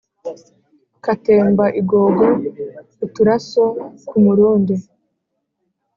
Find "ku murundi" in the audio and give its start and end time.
4.07-4.75